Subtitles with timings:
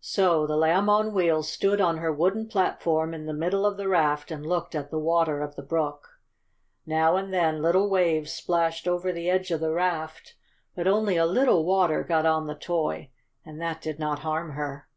[0.00, 3.90] So the Lamb on Wheels stood on her wooden platform in the middle of the
[3.90, 6.18] raft and looked at the water of the brook.
[6.86, 10.34] Now and then little waves splashed over the edge of the raft,
[10.74, 13.10] but only a little water got on the toy,
[13.44, 14.88] and that did not harm her.